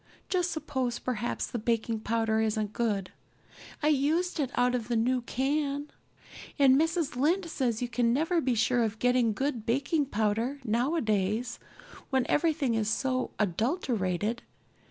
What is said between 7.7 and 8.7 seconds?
you can never be